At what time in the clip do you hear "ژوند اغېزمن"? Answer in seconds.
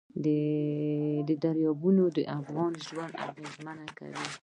2.87-3.79